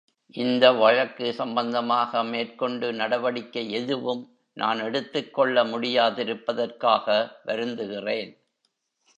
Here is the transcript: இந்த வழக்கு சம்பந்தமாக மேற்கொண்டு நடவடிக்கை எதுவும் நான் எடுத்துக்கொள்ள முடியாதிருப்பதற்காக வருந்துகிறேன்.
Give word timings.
இந்த 0.33 0.71
வழக்கு 0.73 1.33
சம்பந்தமாக 1.33 2.23
மேற்கொண்டு 2.23 2.93
நடவடிக்கை 2.93 3.71
எதுவும் 3.71 4.23
நான் 4.57 4.79
எடுத்துக்கொள்ள 4.79 5.63
முடியாதிருப்பதற்காக 5.63 7.07
வருந்துகிறேன். 7.45 8.31